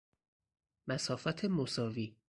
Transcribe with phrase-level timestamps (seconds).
[0.87, 2.15] مسافت مساوی